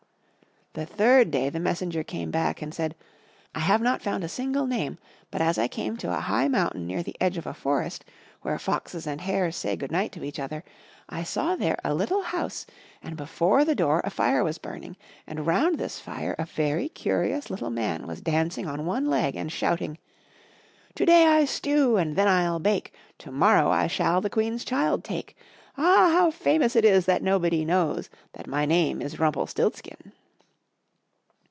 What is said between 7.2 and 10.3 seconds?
of a forest, where foxes and hares say good night to